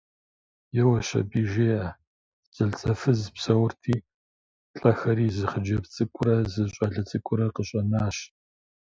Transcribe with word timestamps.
Еуэщ 0.81 1.09
аби, 1.19 1.41
жеӏэ: 1.51 1.83
зэлӏзэфыз 2.55 3.21
псэурти, 3.35 3.95
лӏэхэри 4.79 5.27
зы 5.35 5.45
хъыджэбз 5.51 5.89
цӏыкӏурэ 5.95 6.35
зы 6.51 6.63
щӏалэ 6.73 7.01
цӏыкӏурэ 7.09 7.45
къащӏэнащ. 7.55 8.17